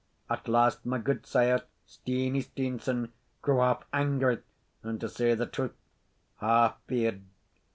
[0.31, 3.11] At last my gudesire, Steenie Steenson,
[3.43, 4.39] grew half angry,
[4.81, 5.75] and, to say the truth,
[6.37, 7.21] half feard.